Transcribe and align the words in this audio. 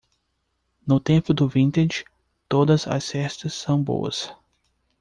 No 0.87 0.99
tempo 0.99 1.31
do 1.31 1.47
vintage, 1.47 2.05
todas 2.49 2.87
as 2.87 3.03
cestas 3.03 3.53
são 3.53 3.83
boas. 3.83 4.33